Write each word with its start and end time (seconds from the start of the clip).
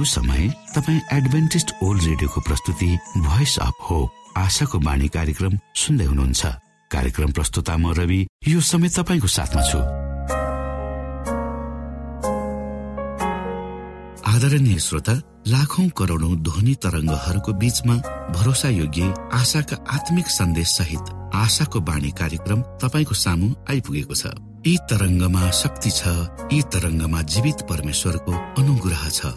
यो 0.00 0.04
समय 0.04 0.48
तपाईँ 0.74 1.00
एडभेन्टिस्ट 1.12 1.70
ओल्ड 1.84 2.02
रेडियोको 2.02 2.40
प्रस्तुति 2.40 2.86
भोइस 3.20 3.56
अफ 3.60 3.80
होप 3.88 4.38
आशाको 4.40 4.78
बाणी 4.80 5.08
कार्यक्रम 5.12 5.56
सुन्दै 5.76 6.04
हुनुहुन्छ। 6.04 6.46
कार्यक्रम 6.90 7.32
प्रस्तुता 7.36 7.76
म 7.76 7.92
रवि 7.98 8.20
यो 8.48 8.60
समय 8.64 8.88
तपाईँको 8.96 9.28
साथमा 9.28 9.62
छु। 9.68 9.78
आदरणीय 14.24 14.78
श्रोता 14.80 15.14
लाखौं 15.52 15.88
करोडौं 15.92 16.32
ध्वनि 16.48 16.74
तरङ्गहरूको 16.80 17.52
बीचमा 17.60 17.96
भरोसा 18.32 18.68
योग्य 18.80 19.12
आशाका 19.36 19.76
आत्मिक 19.96 20.32
सन्देश 20.38 20.68
सहित 20.78 21.12
आशाको 21.44 21.80
बाणी 21.84 22.10
कार्यक्रम 22.16 22.64
तपाईँको 22.80 23.20
सामु 23.24 23.52
आइपुगेको 23.68 24.14
छ। 24.14 24.32
यी 24.64 24.74
तरङ्गमा 24.88 25.44
शक्ति 25.60 25.90
छ 26.00 26.16
यी 26.56 26.64
तरङ्गमा 26.72 27.22
जीवित 27.36 27.68
परमेश्वरको 27.68 28.32
अनुग्रह 28.64 29.08
छ। 29.10 29.36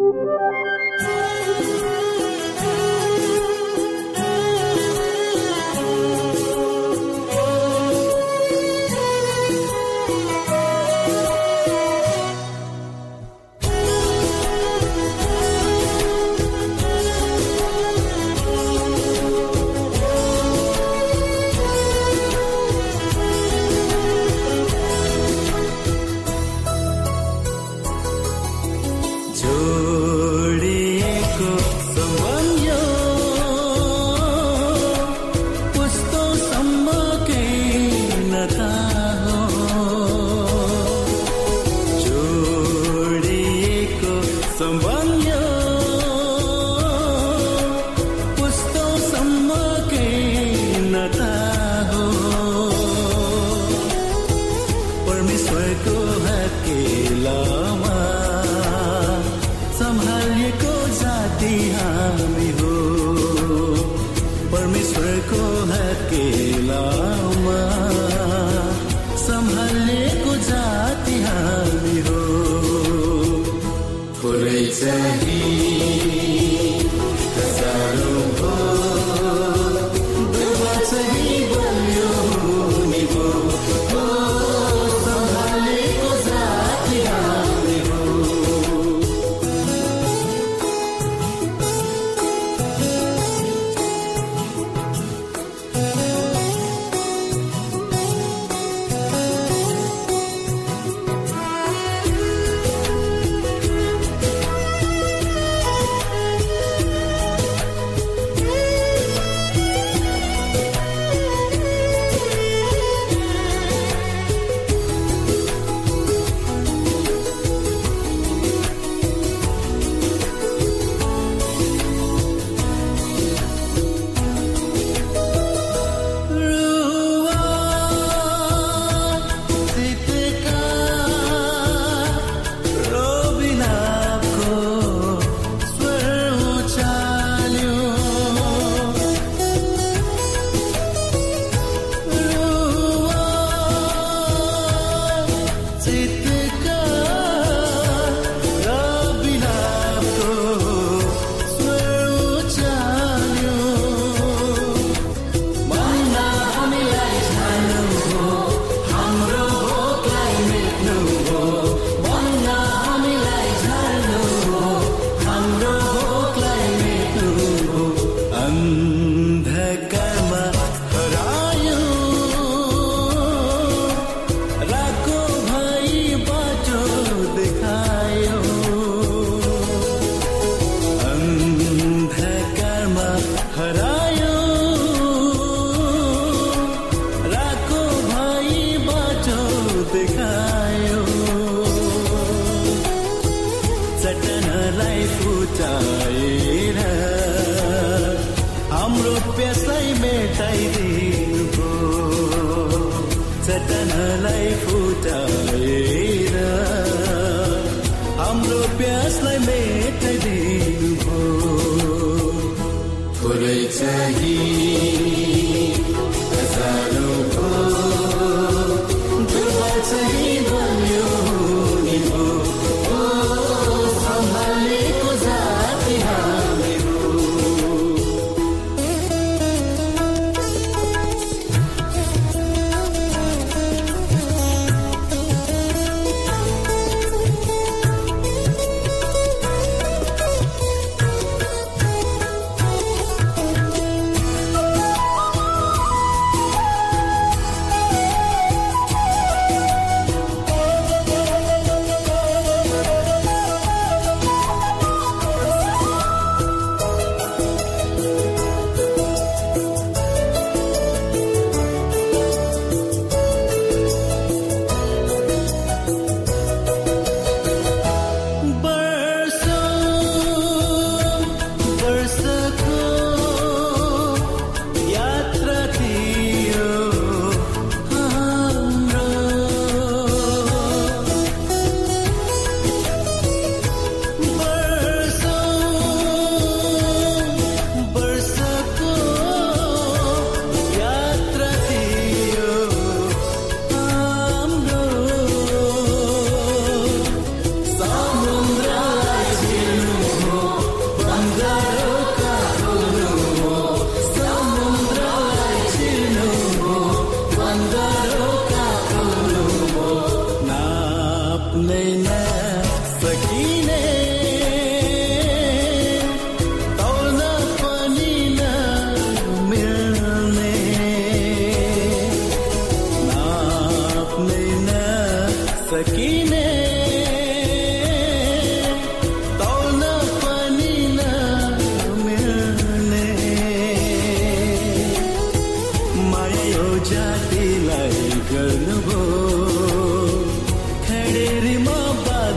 सम्हालेको 69.41 70.33
जाति 70.47 71.13
हामी 71.25 71.99
हो 72.07 72.17
थोरै 74.17 74.65
चाहिँ 74.79 75.50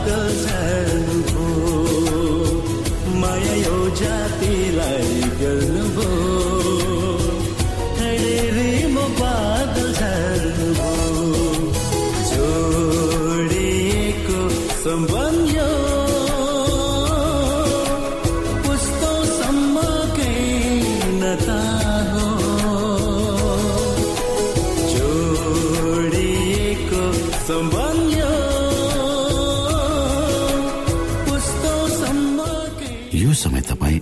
समय 0.07 0.45
तपाईँ 0.45 0.74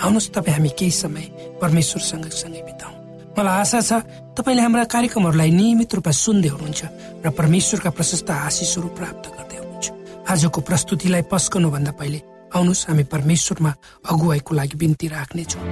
आउनुहोस् 0.00 0.32
तपाईँ 0.32 0.54
हामी 0.56 0.70
केही 0.78 0.90
समय 0.90 1.24
परमेश्वर 1.60 2.02
सँगै 2.02 2.62
बिताउँ। 2.68 2.94
मलाई 3.36 3.60
आशा 3.60 3.80
छ 3.80 3.92
तपाईँले 4.36 4.62
हाम्रा 4.62 4.84
कार्यक्रमहरूलाई 4.94 5.50
नियमित 5.50 5.92
रूपमा 5.94 6.12
सुन्दै 6.12 6.48
हुनुहुन्छ 6.52 6.82
र 7.24 7.26
परमेश्वरका 7.32 7.90
प्रशस्त 7.96 8.30
आशिषहरू 8.30 8.88
प्राप्त 8.98 9.24
गर्दै 9.36 9.58
हुनुहुन्छ। 9.60 9.86
आजको 10.32 10.60
प्रस्तुतिलाई 10.68 11.22
पस्कनुभन्दा 11.32 11.92
पहिले 12.00 12.20
आउनुहोस् 12.52 12.86
हामी 12.88 13.04
परमेश्वरमा 13.14 13.72
अगुवाईको 14.12 14.52
लागि 14.54 14.76
बिन्ती 14.80 15.06
राख्नेछौँ। 15.08 15.64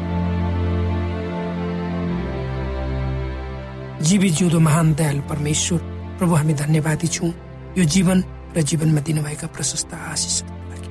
जीवी 4.00 4.28
जिउँदो 4.36 4.58
महान 4.60 4.86
दयालु 4.96 5.22
परमेश्वर 5.28 5.80
प्रभु 6.18 6.32
हामी 6.34 6.54
धन्यवादी 6.56 7.08
छौँ। 7.08 7.32
यो 7.76 7.84
जीवन 7.84 8.18
र 8.56 8.62
जीवनमा 8.62 9.00
दिनुभएका 9.06 9.46
प्रशस्त 9.54 9.92
आशिषहरूको 9.94 10.88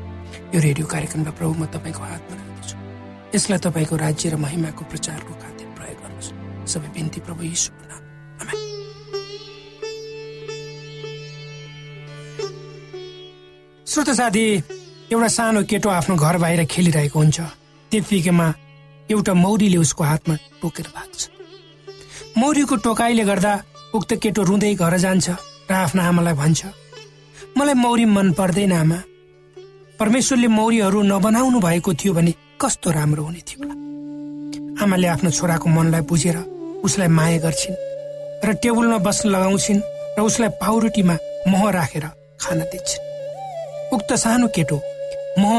यो 0.54 0.60
रेडियो 0.62 0.86
कार्यक्रममा 0.86 1.32
प्रभु 1.34 1.54
म 1.58 1.66
तपाईँको 1.74 2.04
हातमा 2.04 2.39
यसलाई 3.36 3.60
तपाईँको 3.62 3.96
राज्य 3.96 4.30
र 4.30 4.36
महिमाको 4.36 4.84
प्रचारको 4.90 5.34
खातिर 5.42 5.68
प्रयोग 5.78 5.98
गर्नुहोस्। 6.02 6.30
सबै 6.72 6.90
बिन्ती 6.96 7.20
प्रभु 7.26 7.44
नाम 7.44 8.04
श्रोत 13.90 14.10
साथी 14.18 14.46
एउटा 15.14 15.28
सानो 15.28 15.62
केटो 15.66 15.90
आफ्नो 15.90 16.16
घर 16.16 16.38
बाहिर 16.38 16.66
खेलिरहेको 16.66 17.20
हुन्छ। 17.20 17.40
त्यतिकैमा 17.92 18.48
एउटा 19.10 19.34
मौरीले 19.34 19.78
उसको 19.78 20.04
हातमा 20.04 20.36
टोकेर 20.62 20.88
भाग्छ। 20.96 21.22
मौरीको 22.38 22.76
टोकाइले 22.86 23.24
गर्दा 23.26 23.54
उक्त 23.98 24.14
केटो 24.22 24.42
रुँदै 24.46 24.74
घर 24.74 24.98
जान्छ 25.06 25.28
र 25.70 25.74
आफ्नो 25.74 26.02
आमालाई 26.02 26.34
भन्छ 26.34 26.62
मलाई 27.58 27.74
मौरी 27.74 28.06
मन 28.06 28.28
पर्दैन 28.38 28.74
आमा। 28.74 29.00
परमेश्वरले 30.00 30.48
मौरीहरू 30.48 31.00
नबनाउनु 31.10 31.60
भएको 31.60 31.94
थियो 31.94 32.14
भने 32.14 32.34
कस्तो 32.62 32.92
राम्रो 32.92 33.24
हुने 33.24 33.42
थियो 33.48 33.68
आमाले 34.84 35.08
आफ्नो 35.08 35.30
छोराको 35.32 35.68
मनलाई 35.70 36.02
बुझेर 36.10 36.38
उसलाई 36.84 37.08
माया 37.08 37.38
गर्छिन् 37.44 37.78
र 38.46 38.54
टेबलमा 38.64 38.98
बस्न 39.08 39.30
लगाउँछिन् 39.30 39.82
र 40.18 40.22
उसलाई 40.22 40.50
पाउरोटीमा 40.60 41.16
मह 41.48 41.64
राखेर 41.72 42.06
खान 42.42 42.60
दिन्छन्। 42.72 43.06
उक्त 43.96 44.10
सानो 44.24 44.48
केटो 44.56 44.78
मह 45.40 45.56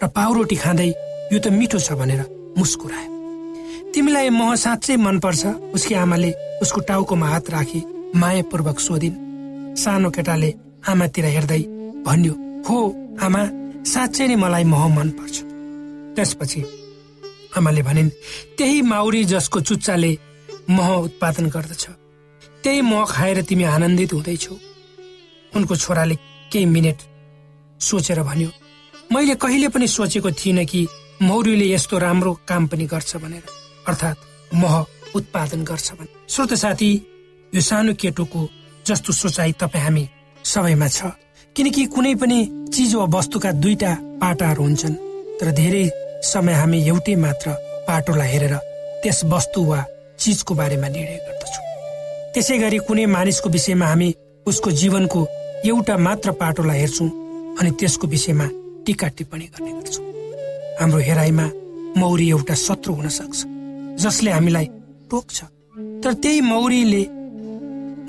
र 0.00 0.06
पाउरोटी 0.16 0.56
खाँदै 0.62 0.88
यो 1.32 1.38
त 1.38 1.46
मिठो 1.58 1.78
छ 1.78 1.98
भनेर 1.98 2.22
मुस्कुरायो। 2.58 3.10
तिमीलाई 3.94 4.28
मह 4.30 4.54
साँच्चै 4.64 4.96
मनपर्छ 5.02 5.42
उसकी 5.74 5.94
आमाले 5.94 6.30
उसको 6.62 6.80
टाउकोमा 6.88 7.26
हात 7.26 7.50
राखी 7.50 7.80
मायापूर्वक 8.14 8.78
सोधिन्। 8.86 9.16
सानो 9.82 10.10
केटाले 10.10 10.50
आमातिर 10.90 11.24
हेर्दै 11.34 11.62
भन्यो 12.06 12.34
हो 12.66 12.78
आमा 13.26 13.42
साँच्चै 13.92 14.26
नै 14.30 14.36
मलाई 14.42 14.64
मह 14.72 14.82
मनपर्छ। 14.98 15.36
त्यसपछि 16.16 16.60
आमाले 17.56 17.82
भनिन् 17.82 18.10
त्यही 18.58 18.80
माउरी 18.82 19.24
जसको 19.32 19.60
चुच्चाले 19.60 20.12
मह 20.70 20.88
उत्पादन 21.06 21.46
गर्दछ 21.54 21.84
त्यही 22.64 22.80
मह 22.82 23.04
खाएर 23.08 23.42
तिमी 23.48 23.64
आनन्दित 23.64 24.12
हुँदैछौ। 24.12 24.54
उनको 25.56 25.76
छोराले 25.76 26.14
केही 26.52 26.64
मिनट 26.66 26.98
सोचेर 27.80 28.22
भन्यो 28.22 28.50
मैले 29.12 29.34
कहिले 29.42 29.68
पनि 29.68 29.86
सोचेको 29.88 30.30
थिइनँ 30.30 30.64
कि 30.64 30.86
मौरीले 31.22 31.66
यस्तो 31.72 31.98
राम्रो 31.98 32.32
काम 32.48 32.66
पनि 32.66 32.86
गर्छ 32.92 33.16
भनेर 33.16 33.44
अर्थात् 33.88 34.54
मह 34.54 34.74
उत्पादन 35.16 35.62
गर्छ 35.64 35.92
भने। 35.92 36.08
श्रोत 36.28 36.54
साथी 36.54 36.90
यो 37.52 37.60
सानो 37.60 37.94
केटोको 38.00 38.48
जस्तो 38.86 39.12
सोचाइ 39.12 39.52
तपाईँ 39.60 39.84
हामी 39.84 40.08
सबैमा 40.44 40.88
छ 40.88 41.12
किनकि 41.56 41.84
कुनै 41.94 42.14
पनि 42.20 42.38
चिज 42.74 42.94
वा 42.94 43.04
वस्तुका 43.16 43.52
दुईटा 43.62 43.92
पाटाहरू 44.20 44.62
हुन्छन् 44.62 45.00
तर 45.40 45.50
धेरै 45.52 45.84
समय 46.26 46.54
हामी 46.60 46.78
एउटै 46.88 47.14
मात्र 47.24 47.50
पाटोलाई 47.88 48.28
हेरेर 48.28 48.54
त्यस 49.02 49.18
वस्तु 49.32 49.60
वा 49.64 49.84
चिजको 50.20 50.54
बारेमा 50.54 50.88
निर्णय 50.88 51.18
गर्दछौँ। 51.26 51.64
त्यसै 52.34 52.56
गरी 52.58 52.78
कुनै 52.86 53.06
मानिसको 53.16 53.48
विषयमा 53.56 53.86
हामी 53.86 54.08
उसको 54.46 54.70
जीवनको 54.80 55.20
एउटा 55.70 55.96
मात्र 56.06 56.30
पाटोलाई 56.40 56.78
हेर्छौँ 56.80 57.08
अनि 57.60 57.70
त्यसको 57.80 58.06
विषयमा 58.14 58.46
टिका 58.86 59.08
टिप्पणी 59.16 59.46
गर्ने 59.52 59.72
गर्छौँ। 59.72 60.04
हाम्रो 60.80 60.98
हेराइमा 61.08 61.46
मौरी 62.00 62.28
एउटा 62.30 62.54
शत्रु 62.66 62.94
हुन 62.94 63.08
सक्छ 63.08 63.38
जसले 64.02 64.30
हामीलाई 64.30 64.66
टोक्छ। 65.10 65.38
तर 66.02 66.12
त्यही 66.22 66.40
मौरीले 66.40 67.02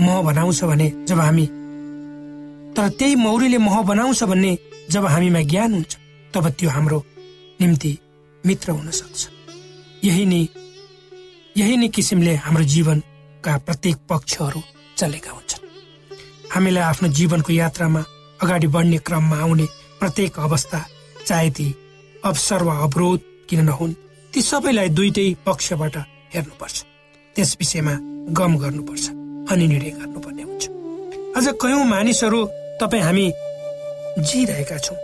मह 0.05 0.21
बनाउँछ 0.21 0.63
भने 0.63 0.87
जब 1.07 1.19
हामी 1.19 1.45
तर 2.77 2.89
त्यही 2.99 3.15
मौरीले 3.15 3.57
मह 3.57 3.81
बनाउँछ 3.91 4.23
भन्ने 4.23 4.57
जब 4.91 5.05
हामीमा 5.05 5.41
ज्ञान 5.51 5.73
हुन्छ 5.73 5.97
तब 6.33 6.49
त्यो 6.59 6.69
हाम्रो 6.69 6.99
निम्ति 7.61 7.97
मित्र 8.47 8.71
हुन 8.71 8.89
सक्छ। 8.91 9.21
यही 10.03 10.25
नै 10.25 10.41
यही 11.57 11.75
नै 11.77 11.87
किसिमले 11.95 12.33
हाम्रो 12.45 12.63
जीवनका 12.73 13.57
प्रत्येक 13.65 13.97
पक्षहरू 14.09 14.61
चलेका 14.97 15.31
हुन्छन्। 15.31 15.63
हामीलाई 16.53 16.83
आफ्नो 16.83 17.07
जीवनको 17.17 17.51
यात्रामा 17.53 18.01
अगाडि 18.39 18.67
बढ्ने 18.75 18.97
क्रममा 19.07 19.37
आउने 19.43 19.65
प्रत्येक 19.99 20.39
अवस्था 20.39 20.79
चाहे 21.27 21.49
ती 21.57 21.67
अवसर 22.23 22.63
वा 22.63 22.75
अवरोध 22.85 23.19
किन 23.49 23.59
नहुन् 23.65 23.93
ती 24.33 24.41
सबैलाई 24.41 24.89
दुइटै 24.97 25.27
पक्षबाट 25.45 25.95
हेर्नुपर्छ। 26.33 26.77
त्यस 27.35 27.51
विषयमा 27.59 27.93
गम 28.37 28.51
गर्नुपर्छ 28.63 29.05
अनि 29.51 29.65
निर्णय 29.67 29.91
गर्नुपर्ने 29.99 30.43
हुन्छ। 30.43 30.63
अझ 31.37 31.45
कयौँ 31.61 31.83
मानिसहरू 31.85 32.39
तपाईँ 32.81 33.03
हामी 33.03 33.25
जिरहेका 34.27 34.77
छौँ 34.85 34.97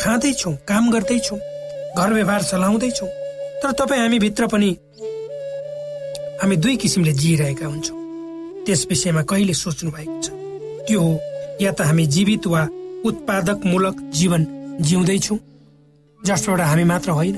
खाँदैछौँ 0.00 0.54
काम 0.68 0.90
गर्दैछौँ 0.92 1.38
घर 1.98 2.12
व्यवहार 2.12 2.42
चलाउँदैछौँ। 2.42 3.08
तर 3.62 3.72
तपाईँ 3.72 4.00
हामी 4.00 4.18
भित्र 4.18 4.46
पनि 4.46 4.70
हामी 6.42 6.56
दुई 6.56 6.76
किसिमले 6.76 7.12
जिइरहेका 7.12 7.66
हुन्छौँ। 7.66 7.98
त्यस 8.66 8.86
विषयमा 8.90 9.22
कहिले 9.22 9.54
सोच्नु 9.54 9.90
भएको 9.90 10.20
छ? 10.22 10.28
त्यो 10.86 11.00
हो 11.00 11.12
या 11.60 11.72
त 11.72 11.80
हामी 11.80 12.06
जीवित 12.06 12.46
वा 12.46 12.62
उत्पादक 13.04 13.58
मूलक 13.66 13.96
जीवन 14.14 14.46
जिउँदैछौँ 14.80 15.38
जसबाट 16.20 16.60
हामी 16.60 16.84
मात्र 16.84 17.10
होइन 17.10 17.36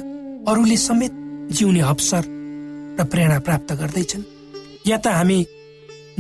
अरूले 0.49 0.77
समेत 0.77 1.13
जिउने 1.53 1.81
अवसर 1.81 2.23
र 2.99 3.05
प्रेरणा 3.05 3.39
प्राप्त 3.39 3.73
गर्दैछन्। 3.73 4.23
या 4.87 4.97
त 4.99 5.07
हामी 5.07 5.39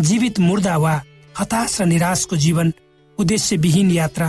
जीवित 0.00 0.38
मुर्दा 0.40 0.76
वा 0.76 0.94
हताश 1.38 1.80
र 1.80 1.84
निराशको 1.84 2.36
जीवन 2.36 2.72
उद्देश्यविहीन 3.18 3.90
यात्रा 3.90 4.28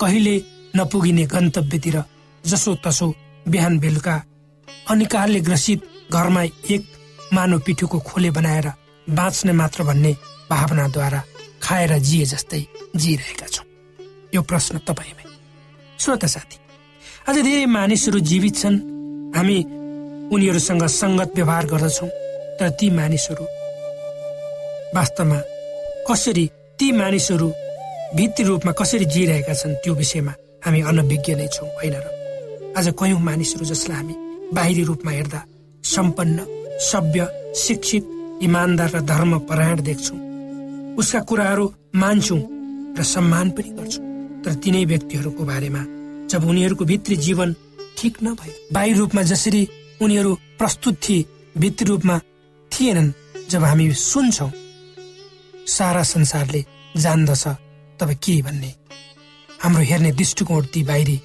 कहिले 0.00 0.34
नपुगिने 0.76 1.24
गन्तव्यतिर 1.26 1.96
जसो 2.44 2.74
तसो 2.84 3.14
बिहान 3.48 3.78
बेलुका 3.78 4.14
अनिकालले 4.90 5.40
ग्रसित 5.40 5.80
घरमा 6.12 6.42
एक 6.42 6.82
मानव 7.32 7.58
पिठोको 7.66 7.98
खोले 7.98 8.30
बनाएर 8.30 8.66
बाँच्ने 9.06 9.52
मात्र 9.52 9.82
भन्ने 9.84 10.12
भावनाद्वारा 10.50 11.22
खाएर 11.62 11.92
जिए 11.98 12.24
जस्तै 12.24 12.62
जिइरहेका 12.96 13.46
छौँ। 13.46 13.66
यो 14.34 14.42
प्रश्न 14.42 14.78
तपाईँमै। 14.88 15.24
श्रोता 16.00 16.26
साथी 16.26 16.58
अझ 17.28 17.36
धेरै 17.38 17.66
मानिसहरू 17.66 18.18
जीवित 18.20 18.56
छन्। 18.56 18.76
हामी 19.36 19.58
उनीहरूसँग 20.32 20.84
सङ्गत 21.00 21.30
व्यवहार 21.36 21.66
गर्दछौँ 21.66 22.08
तर 22.58 22.70
ती 22.78 22.90
मानिसहरू 22.90 23.44
वास्तवमा 24.96 25.38
कसरी 26.08 26.46
ती 26.78 26.92
मानिसहरू 26.92 27.48
भित्री 28.16 28.44
रूपमा 28.44 28.72
कसरी 28.72 29.04
जिइरहेका 29.04 29.54
छन् 29.54 29.74
त्यो 29.82 29.94
विषयमा 29.94 30.32
हामी 30.64 30.80
अनभिज्ञ 30.80 31.34
नै 31.34 31.48
छौँ 31.48 31.68
होइन 31.68 31.96
र? 31.96 32.23
आज 32.76 32.88
कयौँ 32.98 33.20
मानिसहरू 33.20 33.64
जसलाई 33.64 33.96
हामी 33.96 34.14
बाहिरी 34.54 34.82
रूपमा 34.84 35.10
हेर्दा 35.10 35.40
सम्पन्न 35.84 36.38
सभ्य 36.82 37.26
शिक्षित 37.56 38.04
इमान्दार 38.42 38.90
र 38.90 39.00
धर्म 39.06 39.38
परायण 39.48 39.82
देख्छौँ। 39.82 40.18
उसका 40.98 41.20
कुराहरू 41.28 41.66
मान्छौँ 41.94 42.40
र 42.98 43.02
सम्मान 43.14 43.50
पनि 43.54 43.70
गर्छौँ। 43.78 44.04
तर 44.42 44.54
तिनै 44.58 44.84
व्यक्तिहरूको 44.84 45.44
बारेमा 45.44 45.82
जब 46.30 46.44
उनीहरूको 46.50 46.84
भित्री 46.84 47.16
जीवन 47.16 47.54
ठिक 47.98 48.14
नभए 48.22 48.50
बाहिर 48.72 48.96
रूपमा 48.96 49.22
जसरी 49.22 49.62
उनीहरू 50.02 50.34
प्रस्तुत 50.58 50.98
थिए 51.04 51.24
भित्री 51.58 51.86
रूपमा 51.88 52.18
थिएनन् 52.72 53.12
जब 53.50 53.64
हामी 53.64 53.92
सुन्छौँ 54.02 54.50
सारा 55.76 56.02
संसारले 56.02 56.64
जान्दछ 56.96 57.46
तब 58.00 58.10
के 58.24 58.40
भन्ने? 58.42 58.74
हाम्रो 59.62 59.82
हेर्ने 59.90 60.12
दृष्टिकोण 60.12 60.64
ती 60.74 60.82
बाहिरी 60.84 61.16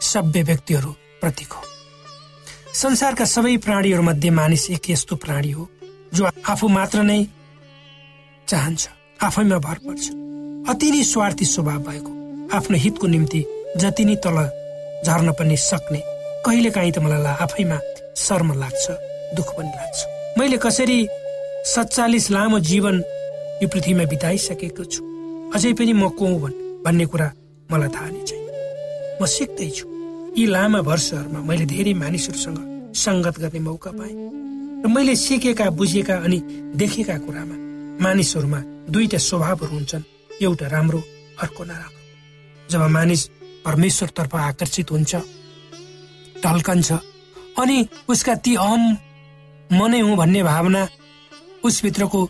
सभ्य 0.00 0.42
व्यक्तिहरू 0.42 0.90
प्रतीक 1.20 1.52
हो। 1.52 1.62
संसारका 2.74 3.24
सबै 3.24 3.56
प्राणीहरूमध्ये 3.56 4.30
मानिस 4.30 4.70
एक 4.70 4.90
यस्तो 4.90 5.16
प्राणी 5.16 5.50
हो 5.50 5.68
जो 6.14 6.28
आफू 6.48 6.68
मात्र 6.68 7.02
नै 7.02 7.22
चाहन्छ 8.48 8.88
आफैमा 9.22 9.58
भर 9.58 9.78
पर्छ। 9.86 10.04
अति 10.68 10.90
नै 10.90 11.02
स्वार्थी 11.04 11.44
स्वभाव 11.44 11.78
भएको 11.88 12.12
आफ्नो 12.56 12.76
हितको 12.78 13.06
निम्ति 13.06 13.44
जति 13.76 14.04
नै 14.04 14.16
तल 14.24 14.38
झर्न 15.06 15.32
पनि 15.38 15.56
सक्ने 15.56 16.00
कहिलेकाहीँ 16.46 16.92
त 16.92 16.98
मलाई 16.98 17.36
आफैमा 17.44 17.78
शर्म 18.16 18.52
लाग्छ 18.60 18.84
दुःख 19.36 19.48
पनि 19.56 19.70
लाग्छ। 19.70 19.98
मैले 20.38 20.56
कसरी 20.56 20.98
सत्तालिस 21.66 22.30
लामो 22.30 22.58
जीवन 22.60 23.02
यो 23.62 23.68
पृथ्वीमा 23.68 24.04
बिताइसकेको 24.12 24.84
छु? 24.84 25.00
अझै 25.54 25.72
पनि 25.72 25.92
म 25.92 26.08
को 26.18 26.26
भन्ने 26.84 27.06
कुरा 27.06 27.32
मलाई 27.70 27.88
थाहा 27.94 28.08
नै 28.10 28.23
म 29.20 29.26
सिक्दैछु। 29.26 29.86
यी 30.38 30.44
लामा 30.46 30.80
वर्षहरूमा 30.88 31.40
मैले 31.48 31.64
धेरै 31.70 31.94
मानिसहरूसँग 31.94 32.58
सङ्गत 32.94 33.36
गर्ने 33.42 33.60
मौका 33.60 33.90
पाएँ 33.98 34.14
र 34.82 34.86
मैले 34.90 35.14
सिकेका 35.16 35.66
बुझेका 35.78 36.14
अनि 36.26 36.38
देखेका 36.80 37.16
कुरामा 37.24 37.56
मानिसहरूमा 38.04 38.60
दुईटा 38.90 39.18
स्वभावहरू 39.18 39.74
हुन्छन् 39.74 40.08
एउटा 40.42 40.66
राम्रो 40.66 41.00
अर्को 41.42 41.62
नराम्रो। 41.64 42.00
जब 42.68 42.82
मानिस 42.96 43.22
परमेश्वरतर्फ 43.66 44.34
आकर्षित 44.34 44.90
हुन्छ 44.90 45.12
ढल्कन्छ 46.44 46.90
अनि 47.60 47.78
उसका 48.08 48.34
ती 48.44 48.54
अहम 48.56 48.82
मनै 49.70 50.00
हुँ 50.00 50.16
भन्ने 50.16 50.42
भावना 50.42 50.82
उसभित्रको 51.64 52.20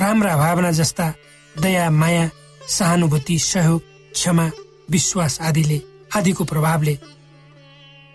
राम्रा 0.00 0.36
भावना 0.36 0.70
जस्ता 0.78 1.06
दया 1.54 1.90
माया 1.90 2.24
सहानुभूति 2.68 3.38
सहयोग 3.38 3.80
क्षमा 4.14 4.46
विश्वास 4.90 5.40
आदिले 5.40 5.78
आदिको 6.16 6.44
प्रभावले 6.44 6.94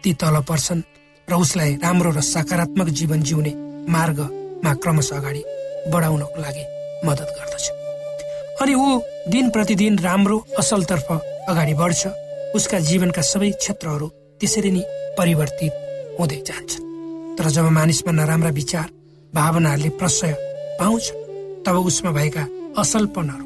ती 0.04 0.13
तल 0.13 0.36
पर्छन् 0.50 0.82
र 1.28 1.34
उसलाई 1.36 1.72
राम्रो 1.84 2.12
र 2.12 2.22
सकारात्मक 2.25 2.88
जीवन 3.00 3.22
जिउने 3.24 3.54
मार्गमा 3.92 4.74
क्रमशः 4.84 5.18
अगाडि 5.18 5.44
बढाउनको 5.92 6.42
लागि 6.42 6.63
मद्दत 7.06 7.30
गर्दछ। 7.38 7.66
अनि 8.62 8.74
ऊ 8.74 8.88
दिन 9.32 9.50
प्रतिदिन 9.50 10.00
राम्रो 10.00 10.38
असलतर्फ 10.60 11.12
अगाडि 11.50 11.74
बढ्छ। 11.74 12.01
उसका 12.56 12.80
जीवनका 12.80 13.22
सबै 13.22 13.51
क्षेत्रहरू 13.51 14.08
त्यसरी 14.40 14.72
नै 14.72 14.84
परिवर्तित 15.18 15.74
हुँदै 16.20 16.40
जान्छन्। 16.48 16.88
तर 17.38 17.46
जब 17.56 17.66
मानिसमा 17.78 18.12
नराम्रा 18.12 18.50
विचार 18.60 18.88
भावनाहरूले 19.34 19.90
प्रशय 20.00 20.34
पाउँछ 20.80 21.06
तब 21.66 21.75
उसमा 21.90 22.12
भएका 22.12 22.44
असलपनहरू 22.82 23.46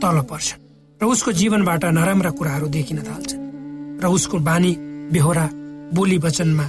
तल 0.00 0.20
पर्छन्। 0.30 0.61
र 1.02 1.04
उसको 1.04 1.32
जीवनबाट 1.34 1.84
नराम्रा 1.98 2.30
कुराहरू 2.38 2.66
देखिन 2.70 2.98
थाल्छन् 3.02 3.98
र 4.02 4.06
उसको 4.06 4.38
बानी 4.38 4.70
बेहोरा 5.10 5.46
बोली 5.98 6.18
वचनमा 6.22 6.66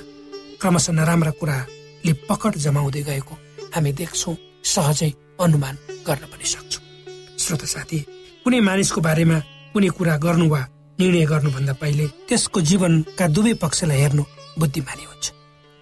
क्रमशः 0.62 0.94
नराम्रा 0.94 1.32
कुराले 1.40 2.14
पकड 2.30 2.54
जमाउँदै 2.66 3.02
गएको 3.10 3.36
हामी 3.76 3.92
देख्छौँ। 3.94 4.36
सहजै 4.66 5.12
अनुमान 5.38 5.76
गर्न 6.08 6.26
पनि 6.34 6.46
सक्छौँ। 6.50 6.84
श्रोत 7.38 7.64
साथी 7.74 8.00
कुनै 8.44 8.60
मानिसको 8.70 9.02
बारेमा 9.06 9.38
कुनै 9.74 9.90
कुरा 9.98 10.16
गर्नु 10.26 10.48
वा 10.50 10.62
निर्णय 11.00 11.26
गर्नुभन्दा 11.30 11.74
पहिले 11.82 12.06
त्यसको 12.28 12.62
जीवनका 12.70 13.26
दुवै 13.36 13.54
पक्षलाई 13.62 14.00
हेर्नु 14.02 14.24
बुद्धिमानी 14.60 15.04
हुन्छ। 15.10 15.26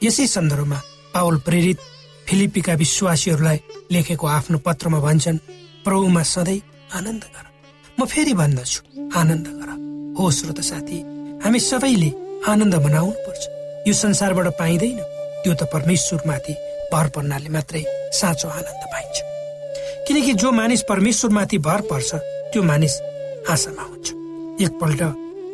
यसै 0.01 0.25
सन्दर्भमा 0.27 0.79
पावल 1.13 1.35
प्रेरित 1.47 1.79
फिलिपीका 2.27 2.73
विश्वासीहरूलाई 2.83 3.59
लेखेको 3.95 4.27
आफ्नो 4.27 4.57
पत्रमा 4.67 4.99
भन्छन् 5.07 5.43
प्रभुमा 5.85 6.23
सधैँ 6.33 6.59
आनन्द 6.99 7.23
गर। 7.31 7.45
म 8.01 8.05
फेरि 8.09 8.33
भन्दछु 8.33 8.81
आनन्द 9.13 9.47
गर। 9.61 9.69
हो 10.17 10.29
श्रोत 10.33 10.59
साथी 10.65 10.99
हामी 11.43 11.59
सबैले 11.61 12.09
आनन्द 12.49 12.75
मनाउनु 12.85 13.13
पर्छ 13.25 13.43
यो 13.87 13.93
संसारबाट 13.93 14.47
पाइँदैन। 14.57 14.97
त्यो 15.43 15.53
त 15.53 15.69
परमेश्वरमाथि 15.73 16.53
भर 16.93 17.07
पर्नाले 17.15 17.49
मात्रै 17.53 17.83
साँचो 18.19 18.47
आनन्द 18.49 18.83
पाइन्छ। 18.93 19.17
किनकि 20.07 20.33
जो 20.33 20.51
मानिस 20.51 20.81
परमेश्वरमाथि 20.89 21.57
भर 21.67 21.81
पर्छ 21.91 22.09
त्यो 22.51 22.61
मानिस 22.63 22.93
आशामा 23.53 23.83
हुन्छ। 23.85 24.07
एकपल्ट 24.65 25.01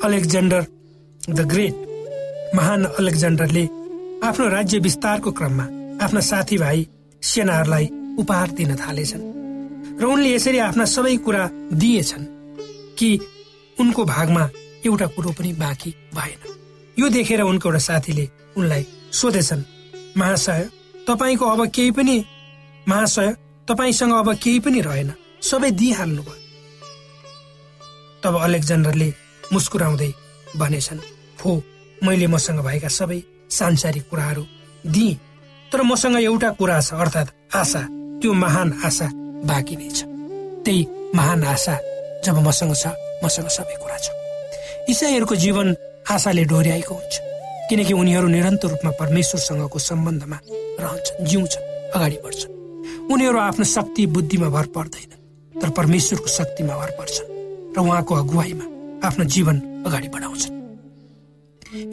अलेक्जेन्डर 0.07 0.63
द 1.29 1.39
ग्रेट 1.51 1.75
महान 2.55 2.83
अलेक्जेन्डरले 2.95 3.65
आफ्नो 4.23 4.47
राज्य 4.55 4.79
विस्तारको 4.87 5.31
क्रममा 5.35 5.65
आफ्ना 6.05 6.21
साथीभाइ 6.31 6.87
सेनाहरूलाई 7.23 7.85
उपहार 8.23 8.47
दिन 8.55 8.75
थालेछन्। 8.79 9.27
र 9.99 10.03
उनले 10.05 10.29
यसरी 10.35 10.57
आफ्ना 10.69 10.85
सबै 10.95 11.15
कुरा 11.27 11.43
दिएछन्। 11.75 12.36
कि 12.99 13.09
उनको 13.77 14.05
भागमा 14.05 14.49
एउटा 14.85 15.07
कुरो 15.15 15.31
पनि 15.31 15.53
बाँकी 15.53 15.89
भएन। 16.15 16.41
यो 16.99 17.09
देखेर 17.09 17.41
उनको 17.41 17.69
एउटा 17.69 17.79
साथीले 17.79 18.29
उनलाई 18.57 18.85
सोधेछन् 19.11 19.63
महाशय 20.17 20.69
तपाईँको 21.07 21.45
अब 21.45 21.67
केही 21.67 21.91
पनि 21.91 22.23
महाशय 22.87 23.35
तपाईँसँग 23.67 24.13
अब 24.13 24.33
केही 24.43 24.59
पनि 24.59 24.81
रहेन 24.81 25.13
सबै 25.41 25.71
दिइहाल्नु 25.71 26.21
भयो 26.21 26.45
तब 28.23 28.35
अलेक्जेन्डरले 28.41 29.13
मुस्कुराउँदै 29.53 30.11
भनेछन् 30.57 30.99
हो 31.45 31.51
मैले 32.03 32.27
मसँग 32.27 32.59
भएका 32.65 32.87
सबै 32.87 33.19
सांसारिक 33.49 34.09
कुराहरू 34.09 34.43
दिएँ 34.85 35.15
तर 35.71 35.81
मसँग 35.83 36.15
एउटा 36.21 36.49
कुरा 36.59 36.79
छ 36.81 36.93
अर्थात् 36.93 37.55
आशा 37.55 37.81
त्यो 38.21 38.33
महान 38.33 38.73
आशा 38.85 39.07
बाँकी 39.45 39.75
नै 39.75 39.89
छ। 39.89 40.03
त्यही 40.65 40.85
महान 41.15 41.43
आशा 41.43 41.75
जब 42.25 42.37
मसँग 42.47 42.73
छ 42.75 42.87
मसँग 43.23 43.47
सबै 43.57 43.75
कुरा 43.81 43.97
छ। 43.97 44.07
इसाईहरूको 44.89 45.35
जीवन 45.35 45.67
आशाले 46.11 46.43
डोर्याएको 46.51 46.93
हुन्छ 46.93 47.15
किनकि 47.69 47.93
उनीहरू 47.93 48.27
निरन्तर 48.27 48.67
रूपमा 48.69 48.91
परमेश्वरसँगको 48.99 49.79
सम्बन्धमा 49.79 50.37
रहन्छन् 50.79 51.25
जिउँछन् 51.27 51.65
अगाडि 51.95 52.17
बढ्छन्। 52.23 52.51
उनीहरू 53.11 53.37
आफ्नो 53.39 53.65
शक्ति 53.65 54.05
बुद्धिमा 54.15 54.49
भर 54.49 54.65
पर्दैन 54.75 55.11
तर 55.53 55.69
परमेश्वरको 55.69 56.27
शक्तिमा 56.27 56.75
भर 56.77 56.91
पर्छन् 56.99 57.29
र 57.75 57.79
उहाँको 57.79 58.13
अगुवाईमा 58.15 58.65
आफ्नो 59.07 59.23
जीवन 59.25 59.57
अगाडि 59.87 60.07
बढाउँछन्। 60.07 60.55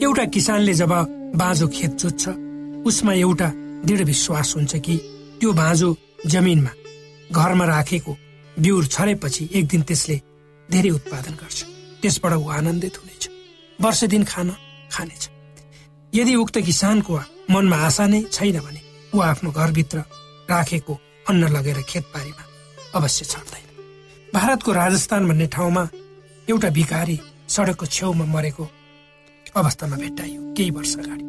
एउटा 0.03 0.25
किसानले 0.25 0.73
जब 0.73 0.91
बाँझो 1.35 1.67
खेत 1.67 1.91
जोत्छ 1.99 2.23
उसमा 2.87 3.13
एउटा 3.13 3.49
दृढ 3.85 4.01
विश्वास 4.07 4.53
हुन्छ 4.55 4.75
कि 4.75 4.95
त्यो 5.39 5.51
भाँजो 5.53 5.89
जमिनमा 6.25 6.71
घरमा 7.31 7.65
राखेको 7.65 8.11
बिउर 8.59 8.85
छरेपछि 8.85 9.49
एक 9.53 9.67
दिन 9.67 9.81
त्यसले 9.81 10.21
धेरै 10.69 10.89
उत्पादन 10.89 11.33
गर्छ। 11.41 11.63
त्यसबाट 12.01 12.33
ऊ 12.33 12.47
आनन्दित 12.49 12.95
हुनेछ। 12.97 13.23
वर्ष 13.81 14.03
दिन 14.13 14.23
खान 14.23 14.49
खानेछ। 14.91 15.23
यदि 16.13 16.35
उक्त 16.35 16.57
किसानको 16.59 17.19
मनमा 17.51 17.77
आशा 17.77 18.05
नै 18.07 18.21
छैन 18.31 18.59
भने 18.59 18.81
ऊ 19.15 19.19
आफ्नो 19.21 19.51
घरभित्र 19.51 19.97
राखेको 20.49 20.93
अन्न 21.29 21.43
लगेर 21.55 21.81
खेतबारीमा 21.89 22.43
अवश्य 22.95 23.25
छर्दैन। 23.25 23.67
भारतको 24.33 24.71
राजस्थान 24.71 25.27
भन्ने 25.27 25.47
ठाउँमा 25.47 25.83
एउटा 26.47 26.69
भिखारी 26.69 27.19
सडकको 27.49 27.85
छेउमा 27.85 28.25
मरेको 28.25 28.63
अवस्थामा 29.55 29.95
भेट्टाइयो 29.95 30.41
केही 30.57 30.71
वर्ष 30.71 30.95
अगाडि। 30.95 31.23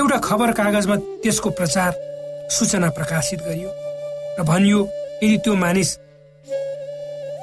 एउटा 0.00 0.18
खबर 0.18 0.52
कागजमा 0.52 0.96
त्यसको 1.22 1.50
प्रचार 1.50 1.90
सूचना 2.50 2.88
प्रकाशित 2.90 3.40
गरियो 3.40 3.70
र 4.38 4.42
भनियो 4.42 4.80
यदि 5.22 5.36
त्यो 5.44 5.54
मानिस 5.56 5.90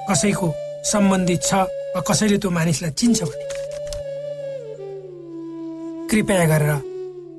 कसैको 0.09 0.47
सम्बन्धित 0.91 1.41
छ 1.43 1.53
वा 1.95 2.01
कसैले 2.01 2.37
त्यो 2.37 2.49
मानिसलाई 2.51 2.91
चिन्छ 2.91 3.23
भने। 3.23 3.45
कृपया 6.09 6.45
गरेर 6.51 6.73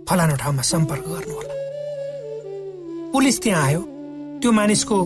फलानु 0.09 0.37
ठाउँमा 0.37 0.62
सम्पर्क 0.62 1.05
गर्नुहोला। 1.09 1.55
पुलिस 3.12 3.41
त्यहाँ 3.43 3.62
आयो। 3.67 3.83
त्यो 4.41 4.50
मानिसको 4.53 4.97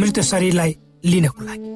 मृत 0.00 0.20
शरीरलाई 0.20 0.72
लिनको 1.04 1.44
लागि। 1.44 1.68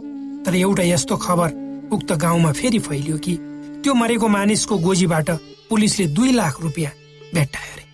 तर 0.44 0.54
एउटा 0.54 0.82
यस्तो 0.82 1.16
खबर 1.16 1.50
उक्त 1.92 2.12
गाउँमा 2.12 2.52
फेरि 2.52 2.78
फैलियो 2.78 3.16
कि 3.18 3.34
त्यो 3.82 3.94
मरेको 3.94 4.28
मानिसको 4.28 4.74
गोजीबाट 4.78 5.30
पुलिसले 5.68 6.06
दुई 6.16 6.32
लाख 6.32 6.60
रुपियाँ 6.62 6.92
भेट्टायो 7.34 7.72
अरे। 7.74 7.84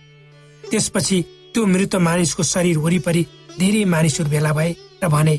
त्यसपछि 0.69 1.21
त्यो 1.53 1.65
मृत 1.65 1.95
मानिसको 2.07 2.43
शरीर 2.43 2.77
वरिपरि 2.77 3.23
धेरै 3.59 3.83
मानिसहरू 3.85 4.29
भेला 4.29 4.51
भए 4.53 4.71
र 5.03 5.07
भने 5.07 5.35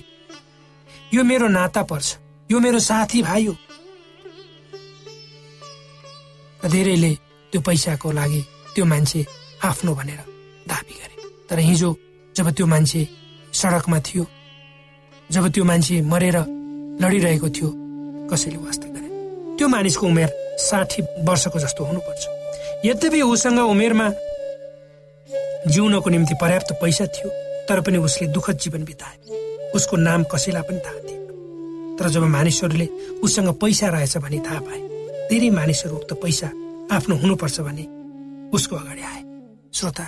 यो 1.15 1.23
मेरो 1.23 1.49
नाता 1.49 1.83
पर्छ। 1.83 2.17
यो 2.51 2.59
मेरो 2.61 2.79
साथी 2.79 3.23
भाइ 3.23 3.45
हो। 3.47 3.55
धेरैले 6.69 7.13
त्यो 7.53 7.61
पैसाको 7.61 8.11
लागि 8.13 8.41
त्यो 8.75 8.85
मान्छे 8.85 9.27
आफ्नो 9.65 9.95
भनेर 9.95 10.21
दाबी 10.69 10.95
गरे। 10.95 11.17
तर 11.49 11.59
हिजो 11.59 11.91
जब 12.37 12.51
त्यो 12.57 12.67
मान्छे 12.67 13.01
सडकमा 13.53 13.99
थियो 14.01 14.25
जब 15.31 15.49
त्यो 15.53 15.65
मान्छे 15.65 16.01
मरेर 16.03 16.37
लडिरहेको 17.03 17.49
थियो 17.49 17.69
कसैले 18.31 18.57
वास्ता 18.57 18.89
गरे। 18.89 19.09
त्यो 19.57 19.69
मानिसको 19.69 20.07
उमेर 20.07 20.31
साठी 20.59 21.03
वर्षको 21.29 21.59
जस्तो 21.59 21.85
हुनुपर्छ। 21.85 22.23
यद्यपि 22.87 23.21
उसँग 23.23 23.59
उमेरमा 23.59 24.09
जिउनको 25.69 26.11
निम्ति 26.11 26.35
पर्याप्त 26.41 26.73
पैसा 26.81 27.07
थियो 27.07 27.29
तर 27.69 27.81
पनि 27.85 27.99
उसले 27.99 28.27
दुःखद 28.29 28.57
जीवन 28.59 28.85
बिताए। 28.85 29.17
उसको 29.75 29.97
नाम 29.99 30.25
कसैलाई 30.33 30.63
पनि 30.69 30.81
थाहा 30.87 31.01
थिएन। 31.07 31.23
तर 31.99 32.09
जब 32.09 32.25
मानिसहरूले 32.37 32.87
उसँग 33.25 33.49
पैसा 33.61 33.87
रहेछ 33.89 34.17
भने 34.25 34.39
थाहा 34.47 34.61
पाए 34.67 34.81
धेरै 35.31 35.51
मानिसहरू 35.51 35.95
उक्त 35.97 36.13
पैसा 36.23 36.49
आफ्नो 36.97 37.15
हुनुपर्छ 37.23 37.61
भने 37.61 37.85
उसको 38.57 38.77
अगाडि 38.77 39.03
आए। 39.03 39.23
श्रोता 39.73 40.07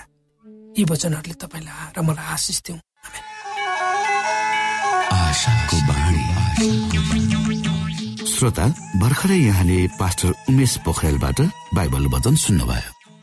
यी 0.78 0.84
वचनहरूले 0.90 1.34
तपाईँलाई 1.42 1.92
र 1.96 2.00
मलाई 2.02 2.26
आशिष 2.34 2.58
दिउँ। 2.66 2.80
श्रोता 8.34 8.66
भर्खरै 9.00 9.38
यहाँले 9.38 9.76
पास्टर 10.00 10.30
उमेश 10.50 10.76
पोखरेलबाट 10.84 11.40
बाइबल 11.74 12.04
वचन 12.14 12.34
सुन्नुभयो। 12.44 12.93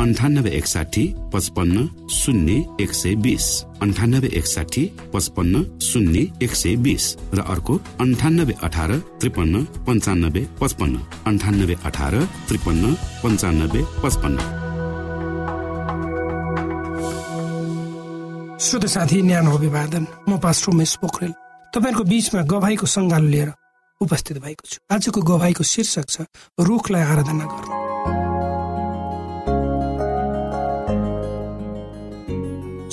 अन्ठानब्बे 0.00 0.50
एकसाठी 0.50 1.14
पचपन्न 1.32 1.86
शून्य 2.10 2.62
एक 2.80 2.92
सय 2.92 3.14
बिस 3.14 3.44
अन्ठानब्बे 3.82 4.28
एकसाठी 4.28 4.84
पचपन्न 5.14 5.78
शून्य 5.80 6.24
एक 6.42 6.54
सय 6.54 6.74
बिस 6.76 7.04
र 7.34 7.40
अर्को 7.40 7.74
अन्ठानब्बे 8.00 8.54
अठार 8.62 8.92
त्रिपन्न 9.20 9.64
पन्चानब्बे 9.86 10.42
पचपन्न. 10.60 10.96
अन्ठानब्बे 11.26 11.76
अठार 11.84 12.14
त्रिपन्न 12.48 12.94
पन्चानब्बे 13.24 13.82
पचपन्न. 14.04 14.38
श्रोत 18.60 18.84
साथी 18.86 19.22
न्यानो 19.22 19.50
अभिवादन। 19.56 20.06
म 20.28 20.36
पास्टर 20.36 20.72
उमेश 20.72 20.94
पोखरेल। 21.00 21.32
तपाईँहरूको 21.72 22.04
बिचमा 22.04 22.42
गवाईको 22.42 22.86
सङ्गालो 22.86 23.28
लिएर 23.28 23.50
उपस्थित 24.00 24.36
भएको 24.44 24.64
छु। 24.68 24.78
आजको 24.94 25.20
गवाईको 25.22 25.64
शीर्षक 25.64 26.06
छ 26.08 26.16
रुखलाई 26.60 27.02
आराधना 27.02 27.44
गर्नु। 27.44 27.85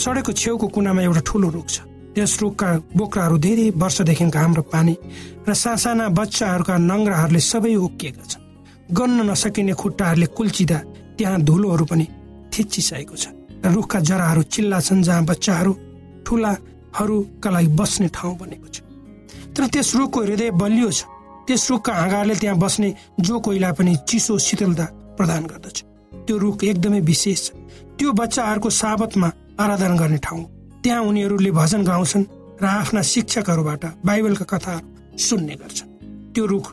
सडकको 0.03 0.31
छेउको 0.41 0.67
कुनामा 0.75 1.01
एउटा 1.07 1.21
ठुलो 1.27 1.49
रुख 1.55 1.67
छ। 1.73 1.77
त्यस 2.13 2.33
रुखका 2.41 2.69
बोक्राहरू 2.97 3.37
धेरै 3.45 3.67
वर्षदेखिको 3.81 4.37
हाम्रो 4.37 4.63
पानी 4.73 4.93
र 5.47 5.49
सासाना 5.53 6.05
बच्चाहरूका 6.19 6.75
नङ्ग्राहरूले 6.89 7.41
सबै 7.51 7.73
उकिएका 7.87 8.23
छन्। 8.31 8.41
गन्न 8.97 9.17
नसकिने 9.29 9.73
खुट्टाहरूले 9.81 10.27
कुल्चिँदा 10.37 10.77
त्यहाँ 11.17 11.39
धुलोहरू 11.47 11.85
पनि 11.89 12.05
थिचिसकेको 12.51 13.15
छ। 13.15 13.25
र 13.63 13.71
रुखका 13.73 13.99
जराहरू 14.09 14.41
चिल्ला 14.53 14.79
छन् 14.85 15.05
जहाँ 15.07 15.23
बच्चाहरू 15.25 15.71
ठुलाहरूका 16.25 17.49
लागि 17.49 17.69
बस्ने 17.79 18.07
ठाउँ 18.13 18.35
बनेको 18.37 18.67
छ। 18.69 18.77
तर 19.55 19.63
त्यस 19.73 19.89
रुखको 19.95 20.19
हृदय 20.21 20.51
बलियो 20.61 20.89
छ। 20.91 21.01
त्यस 21.47 21.63
रुखका 21.71 21.91
हाँगाहरूले 21.93 22.35
त्यहाँ 22.35 22.57
बस्ने 22.59 22.89
जो 23.25 23.39
कोहीलाई 23.39 23.73
पनि 23.73 23.93
चिसो 24.07 24.37
शीतलता 24.37 24.85
प्रदान 25.17 25.43
गर्दछ। 25.49 25.77
त्यो 26.27 26.35
रुख 26.37 26.63
एकदमै 26.63 26.99
विशेष 27.01 27.39
छ। 27.45 27.49
त्यो 27.97 28.09
बच्चाहरूको 28.11 28.69
साबतमा 28.69 29.29
आराधना 29.59 29.95
गर्ने 29.95 30.17
ठाउँ। 30.17 30.43
त्यहाँ 30.83 31.01
उनीहरूले 31.03 31.51
भजन 31.51 31.83
गाउँछन् 31.83 32.25
र 32.61 32.65
आफ्ना 32.65 33.01
शिक्षकहरूबाट 33.01 33.83
बाइबलका 34.05 34.45
कथाहरू 34.45 35.17
सुन्ने 35.17 35.55
गर्छन्। 35.55 35.89
त्यो 36.33 36.45
रुख 36.45 36.65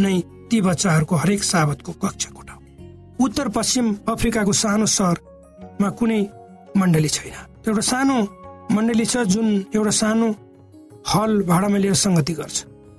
नै 0.00 0.14
ती 0.50 0.60
बच्चाहरूको 0.60 1.14
हरेक 1.16 1.42
साबतको 1.44 1.92
कक्षाको 1.92 2.42
ठाउँ। 2.42 2.62
उत्तर 3.20 3.48
पश्चिम 3.48 3.86
अफ्रिकाको 4.08 4.52
सानो 4.52 4.86
सहरमा 4.86 5.88
कुनै 5.90 6.20
मण्डली 6.76 7.08
छैन। 7.08 7.34
एउटा 7.68 7.82
सानो 7.82 8.16
मण्डली 8.72 9.04
छ 9.04 9.16
जुन 9.26 9.48
एउटा 9.74 9.90
सानो 9.90 10.26
हल 11.08 11.32
भाडामा 11.42 11.78
लिएर 11.78 11.94
सङ्गति 11.94 12.32
गर्छ। 12.32 12.56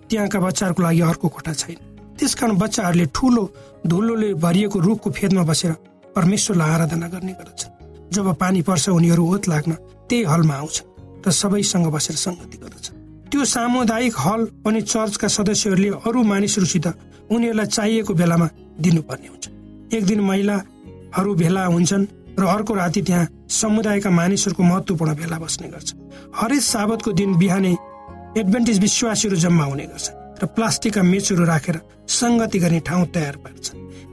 त्यहाँका 0.10 0.40
बच्चाहरूको 0.40 0.82
लागि 0.84 1.02
अर्को 1.02 1.28
कोठा 1.30 1.54
छैन। 1.54 1.78
त्यसकारण 2.18 2.58
बच्चाहरूले 2.58 3.06
ठुलो 3.16 3.44
धुलोले 3.88 4.34
भरिएको 4.34 4.78
रुखको 4.80 5.10
फेदमा 5.10 5.44
बसेर 5.44 5.72
परमेश्वरलाई 6.16 6.70
आराधना 6.70 7.08
गर्ने 7.08 7.34
गर्दछन्। 7.34 7.79
जब 8.14 8.28
पानी 8.36 8.62
पर्छ 8.62 8.90
उनीहरू 8.90 9.24
ओत 9.34 9.48
लाग्न 9.50 9.72
त्यही 10.10 10.24
हलमा 10.24 10.56
आउँछ 10.56 10.76
र 11.26 11.32
सबैसँग 11.32 11.88
बसेर 11.94 12.16
सङ्गति 12.16 12.58
गर्दछ 12.58 12.86
त्यो 13.32 13.46
सामुदायिक 13.46 14.16
हल 14.18 14.42
पनि 14.66 14.82
चर्चका 14.84 15.28
सदस्यहरूले 15.30 15.90
अरू 16.02 16.24
मानिसहरूसित 16.24 16.88
उनीहरूलाई 17.30 17.68
चाहिएको 17.68 18.14
बेलामा 18.14 18.48
दिनुपर्ने 18.82 19.28
हुन्छ। 19.28 19.46
एक 19.94 20.04
दिन 20.06 20.20
महिलाहरू 20.22 21.34
भेला 21.36 21.66
हुन्छन् 21.66 22.06
र 22.40 22.46
अर्को 22.46 22.74
राति 22.74 23.02
त्यहाँ 23.02 23.28
समुदायका 23.52 24.10
मानिसहरूको 24.10 24.64
महत्वपूर्ण 24.64 25.14
भेला 25.16 25.38
बस्ने 25.40 25.68
गर्छ। 25.68 25.90
हरेक 26.36 26.62
साबतको 26.64 27.12
दिन 27.12 27.38
बिहानै 27.38 27.74
एडभेन्टेज 28.40 28.80
विश्वासीहरू 28.80 29.38
जम्मा 29.38 29.66
हुने 29.66 29.86
गर्छ 29.86 30.08
र 30.42 30.46
प्लास्टिकका 30.56 31.02
मेचहरू 31.04 31.44
राखेर 31.46 31.78
सङ्गति 32.10 32.60
गर्ने 32.60 32.80
ठाउँ 32.88 33.06
तयार 33.14 33.36
पार्छ 33.44 33.66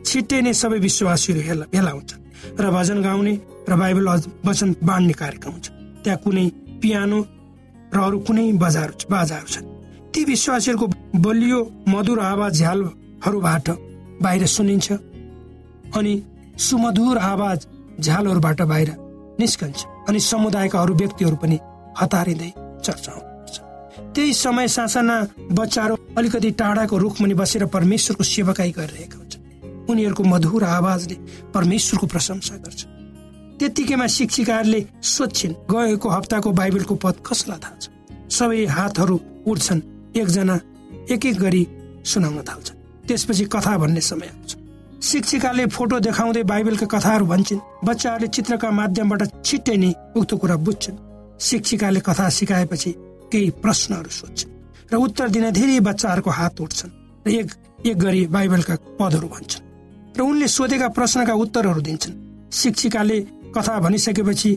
छिट्टै 0.06 0.40
नै 0.42 0.52
सबै 0.52 0.78
विश्वासीहरू 0.78 1.40
भेला 1.72 1.90
हुन्छन्। 1.90 2.25
र 2.60 2.70
भजन 2.70 3.02
गाउने 3.02 3.34
र 3.68 3.76
बाइबल 3.76 4.08
वचन 4.46 4.74
बाँड्ने 4.82 5.12
कार्यक्रम 5.12 5.52
हुन्छ। 5.52 5.66
त्यहाँ 6.04 6.18
कुनै 6.24 6.46
पियानो 6.82 7.18
र 7.94 7.98
अरू 8.00 8.18
कुनै 8.26 8.52
बजार 8.64 8.88
बाजाहरू 9.10 9.48
छन्। 9.54 9.66
ती 10.12 10.24
विश्वासीहरूको 10.24 10.86
बलियो 11.20 11.60
मधुर 11.88 12.18
आवाज 12.20 12.52
झ्यालहरूबाट 12.56 13.68
बाहिर 14.22 14.46
सुनिन्छ 14.46 14.92
अनि 15.96 16.12
सुमधुर 16.58 17.18
आवाज 17.18 17.66
झ्यालहरूबाट 18.00 18.62
बाहिर 18.62 18.90
निस्कन्छ 19.40 19.84
अनि 20.08 20.20
समुदायका 20.20 20.80
अरू 20.80 20.94
व्यक्तिहरू 20.94 21.36
पनि 21.36 21.58
हतारिँदै 22.00 22.50
चर्चा 22.84 23.12
त्यही 24.14 24.32
समय 24.34 24.68
सासाना 24.68 25.16
बच्चाहरू 25.52 25.94
अलिकति 26.18 26.50
टाढाको 26.50 26.98
रुखमुनि 26.98 27.34
बसेर 27.34 27.64
परमेश्वरको 27.66 28.24
सेवकाई 28.24 28.70
गरिरहेका 28.70 29.18
हुन्छ 29.18 29.34
उनीहरूको 29.88 30.22
मधुर 30.24 30.64
आवाजले 30.64 31.16
परमेश्वरको 31.54 32.06
प्रशंसा 32.06 32.56
गर्छ। 32.56 32.80
त्यत्तिकैमा 33.58 34.06
शिक्षिकाहरूले 34.06 34.80
सोध्छिन् 35.02 35.54
गएको 35.70 36.08
हप्ताको 36.08 36.50
बाइबलको 36.52 36.94
पद 36.94 37.16
कसलाई 37.26 37.58
थाहा 37.58 37.76
छ? 37.80 37.84
सबै 38.28 38.64
हातहरू 38.66 39.16
उठ्छन् 39.46 39.80
एकजना 40.16 40.56
एक 41.10 41.26
एक 41.26 41.36
गरी 41.38 41.62
सुनाउन 42.04 42.42
थाल्छन् 42.48 42.78
त्यसपछि 43.06 43.44
कथा 43.44 43.76
भन्ने 43.78 44.00
समय 44.02 44.28
आउँछ। 44.28 44.50
शिक्षिकाले 45.02 45.66
फोटो 45.66 45.98
देखाउँदै 46.00 46.42
बाइबलका 46.42 46.86
कथाहरू 46.86 47.26
भन्छन् 47.26 47.64
बच्चाहरूले 47.84 48.28
चित्रका 48.28 48.70
माध्यमबाट 48.70 49.22
छिट्टै 49.44 49.76
नै 49.76 49.92
उक्त 50.16 50.34
कुरा 50.34 50.56
बुझ्छन्। 50.56 50.96
शिक्षिकाले 51.40 52.00
कथा 52.00 52.28
सिकाएपछि 52.28 52.90
केही 53.32 53.50
प्रश्नहरू 53.62 54.10
सोध्छन् 54.10 54.54
र 54.92 54.94
उत्तर 54.96 55.28
दिन 55.30 55.50
धेरै 55.50 55.80
बच्चाहरूको 55.80 56.30
हात 56.30 56.60
उठ्छन् 56.60 56.92
र 57.26 57.30
एक 57.30 57.48
एक 57.86 57.96
गरी 57.98 58.26
बाइबलका 58.26 58.74
पदहरू 58.98 59.28
भन्छन्। 59.28 59.65
र 60.16 60.20
उनले 60.22 60.46
सोधेका 60.48 60.88
प्रश्नका 60.88 61.34
उत्तरहरू 61.34 61.80
दिन्छन्। 61.80 62.14
शिक्षिकाले 62.52 63.20
कथा 63.54 63.78
भनिसकेपछि 63.80 64.50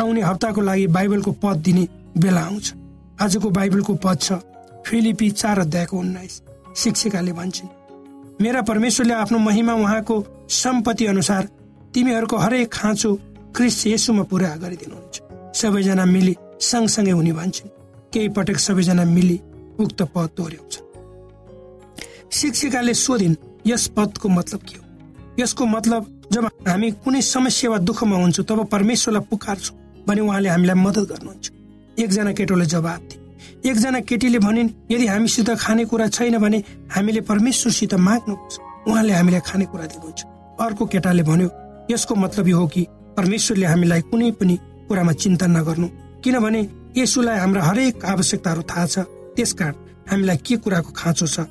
आउने 0.00 0.22
हप्ताको 0.22 0.60
लागि 0.60 0.86
बाइबलको 0.86 1.32
पद 1.42 1.56
दिने 1.64 1.84
बेला 2.18 2.40
आउँछ। 2.40 2.72
आजको 3.20 3.50
बाइबलको 3.50 3.94
पद 4.04 4.18
छ 4.20 4.32
फिलिपी 4.86 5.30
चार 5.32 5.58
अध्यायको 5.58 5.98
उन्नाइस। 5.98 6.42
शिक्षिकाले 6.76 7.32
भन्छन् 7.32 7.68
मेरा 8.42 8.60
परमेश्वरले 8.62 9.14
आफ्नो 9.14 9.38
महिमा 9.38 9.74
उहाँको 9.74 10.16
सम्पत्ति 10.52 11.06
अनुसार 11.06 11.48
तिमीहरूको 11.94 12.36
हरेक 12.36 12.72
खाँचो 12.72 13.14
क्रिस 13.56 13.86
यसुमा 13.86 14.22
पुरा 14.30 14.54
गरिदिनुहुन्छ। 14.56 15.16
सबैजना 15.56 16.04
मिली 16.04 16.34
सँगसँगै 16.60 17.10
हुने 17.10 17.32
भन्छन्। 17.32 17.68
केही 18.12 18.28
पटक 18.28 18.58
सबैजना 18.58 19.04
मिली 19.06 19.40
उक्त 19.80 20.02
पद 20.14 20.28
दोहोऱ्याउँछ 20.36 20.74
शिक्षिकाले 22.32 22.94
सोधिन् 22.94 23.34
यस 23.66 23.86
पदको 23.96 24.28
मतलब 24.28 24.60
के 24.60 24.78
हो? 24.78 24.84
यसको 25.38 25.66
मतलब 25.66 26.06
जब 26.32 26.44
हामी 26.68 26.90
कुनै 27.04 27.20
समस्या 27.22 27.70
वा 27.70 27.78
दुःखमा 27.78 28.16
हुन्छौँ 28.16 28.44
तब 28.44 28.66
परमेश्वरलाई 28.66 29.24
पुकार्छौँ 29.30 29.76
भने 30.06 30.20
उहाँले 30.20 30.48
हामीलाई 30.48 30.76
मद्दत 30.76 31.04
गर्नुहुन्छ। 31.10 31.46
एकजना 31.98 32.32
केटोले 32.32 32.66
जवाब 32.66 33.00
दिए। 33.08 33.70
एकजना 33.70 34.00
केटीले 34.00 34.38
भनिन् 34.38 34.68
यदि 34.90 35.06
हामीसित 35.06 35.50
खानेकुरा 35.58 36.06
छैन 36.08 36.38
भने 36.38 36.58
हामीले 36.94 37.20
परमेश्वरसित 37.30 37.94
माग्नुपर्छ। 37.94 38.58
उहाँले 38.88 39.12
हामीलाई 39.12 39.40
खानेकुरा 39.46 39.86
दिनुहुन्छ। 39.86 40.20
अर्को 40.60 40.86
केटाले 40.86 41.22
भन्यो 41.22 41.48
यसको 41.90 42.14
मतलब 42.14 42.48
यो 42.48 42.58
हो 42.58 42.66
कि 42.66 42.86
परमेश्वरले 43.16 43.66
हामीलाई 43.66 44.00
कुनै 44.10 44.30
पनि 44.38 44.56
कुरामा 44.88 45.12
चिन्ता 45.12 45.46
नगर्नु। 45.46 45.88
किनभने 46.24 46.60
यसुलाई 46.96 47.38
हाम्रा 47.38 47.62
हरेक 47.62 48.04
आवश्यकताहरू 48.04 48.62
थाहा 48.70 48.86
छ। 48.86 48.98
त्यसकारण 49.36 49.74
हामीलाई 50.10 50.36
के 50.42 50.56
कुराको 50.56 50.90
खाँचो 50.92 51.26
छ 51.26 51.46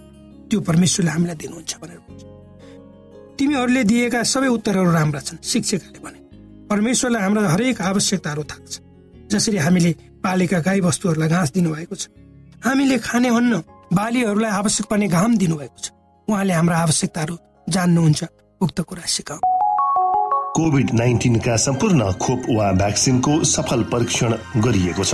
त्यो 0.50 0.60
परमेश्वरले 0.60 1.12
हामीलाई 1.12 1.36
दिनुहुन्छ 1.36 1.71
भनेर 1.82 2.00
तिमीहरूले 3.39 3.84
दिएका 3.84 4.21
सबै 4.23 4.47
उत्तरहरू 4.47 4.91
राम्रा 4.91 5.19
छन् 5.19 5.43
शिक्षकहरूले 5.43 6.00
भने। 6.06 6.19
परमेश्वरलाई 6.69 7.21
हाम्रा 7.21 7.50
हरेक 7.50 7.82
आवश्यकताहरू 7.82 8.43
थाहा 8.43 8.82
जसरी 9.32 9.58
हामीले 9.58 9.91
पालेका 10.23 10.60
गाई 10.60 10.80
वस्तुहरूलाई 10.82 11.30
घाँस 11.30 11.52
दिनुभएको 11.54 11.95
छ। 11.95 12.08
हामीले 12.65 12.97
खाने 12.97 13.30
अन्न 13.30 13.54
बालीहरूलाई 13.93 14.52
आवश्यक 14.52 14.86
पर्ने 14.89 15.08
घाम 15.08 15.38
दिनुभएको 15.38 15.80
छ। 15.84 15.86
उहाँले 16.28 16.54
हाम्रा 16.54 16.78
आवश्यकताहरू 16.78 17.36
जान्नुहुन्छ 17.67 18.21
उक्त 18.62 18.78
कुरा 18.82 19.06
सिकाउ। 19.06 19.39
कोभिड 20.58 20.88
नाइन्टिनका 20.93 21.56
सम्पूर्ण 21.58 22.12
खोप 22.17 22.41
वा 22.50 22.71
भ्याक्सिनको 22.73 23.34
सफल 23.45 23.84
परीक्षण 23.93 24.32
गरिएको 24.58 25.04
छ। 25.04 25.13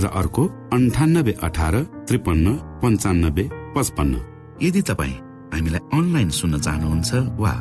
र 0.00 0.06
अर्को 0.20 0.42
अन्ठानब्बे 0.76 1.32
अठार 1.46 1.74
त्रिपन्न 2.08 2.46
पन्चानब्बे 2.82 3.44
पचपन्न। 3.76 4.14
यदि 4.62 4.82
तपाईँ 4.90 5.14
हामीलाई 5.54 5.82
अनलाइन 5.98 6.30
सुन्न 6.38 6.58
चाहनुहुन्छ 6.66 7.10
वा 7.42 7.52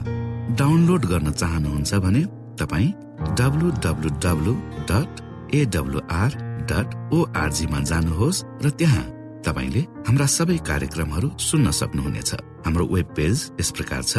डाउनलोड 0.60 1.06
गर्न 1.12 1.32
चाहनुहुन्छ 1.32 1.93
भने 2.06 2.21
तपाईँ 2.60 2.93
W 3.39 3.67
W 3.86 4.10
W 4.26 4.54
dot 4.89 5.12
AWR 5.56 6.32
dot 6.71 6.88
ओआरजीमा 7.15 7.80
जानुहोस् 7.89 8.43
र 8.63 8.69
त्यहाँ 8.80 9.06
तपाईँले 9.45 9.82
हाम्रा 10.08 10.26
सबै 10.38 10.58
कार्यक्रमहरू 10.69 11.28
सुन्न 11.39 11.71
सक्नुहुनेछ। 11.80 12.32
हाम्रो 12.65 12.86
वेब 12.93 13.08
पेज 13.17 13.36
यस 13.60 13.69
प्रकार 13.78 14.02
छ 14.12 14.13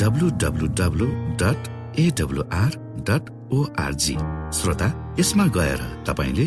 W 0.00 0.26
W 0.42 0.66
W 0.80 1.06
dot 1.42 1.60
AWR 2.04 2.72
dot 3.08 3.24
ORG 3.56 4.16
श्रोता 4.58 4.88
यसमा 5.20 5.46
गएर 5.56 5.80
तपाईँले 6.08 6.46